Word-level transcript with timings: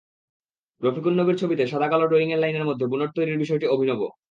রফিকুন 0.81 1.13
নবীর 1.17 1.37
ছবিতে 1.37 1.63
সাদাকালো 1.67 2.05
ড্রয়িংয়ে 2.07 2.37
লাইনের 2.37 2.67
মধ্যে 2.69 2.85
বুনট 2.87 3.11
তৈরির 3.15 3.41
বিষয়টি 3.43 3.65
অভিনব। 3.67 4.01